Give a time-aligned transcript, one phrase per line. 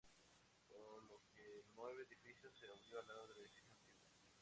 [0.67, 3.99] Por lo que el nuevo edificio se abrió al lado del edificio antiguo.